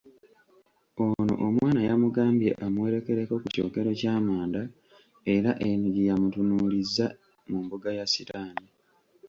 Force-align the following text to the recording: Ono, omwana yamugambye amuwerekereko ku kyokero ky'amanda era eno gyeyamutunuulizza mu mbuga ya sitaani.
Ono, 1.05 1.33
omwana 1.47 1.79
yamugambye 1.89 2.49
amuwerekereko 2.65 3.33
ku 3.41 3.47
kyokero 3.53 3.89
ky'amanda 3.99 4.61
era 5.35 5.51
eno 5.67 5.85
gyeyamutunuulizza 5.95 7.05
mu 7.49 7.57
mbuga 7.63 7.89
ya 7.97 8.05
sitaani. 8.13 8.65